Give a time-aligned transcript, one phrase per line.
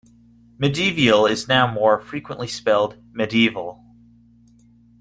[0.57, 3.83] Mediaeval is now more frequently spelled medieval.